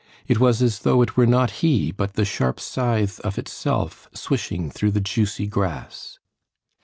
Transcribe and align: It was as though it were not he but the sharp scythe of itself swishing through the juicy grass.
It 0.27 0.39
was 0.39 0.63
as 0.63 0.79
though 0.79 1.03
it 1.03 1.15
were 1.15 1.27
not 1.27 1.51
he 1.61 1.91
but 1.91 2.13
the 2.15 2.25
sharp 2.25 2.59
scythe 2.59 3.19
of 3.19 3.37
itself 3.37 4.09
swishing 4.15 4.71
through 4.71 4.89
the 4.93 4.99
juicy 4.99 5.45
grass. 5.45 6.17